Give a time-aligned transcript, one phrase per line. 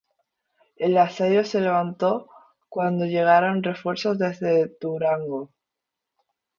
[0.77, 2.27] El asedio se levantó
[2.69, 5.51] cuando llegaron refuerzos desde Durango.